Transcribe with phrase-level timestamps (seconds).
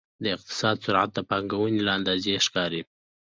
[0.23, 2.81] د اقتصاد سرعت د پانګونې له اندازې ښکاري.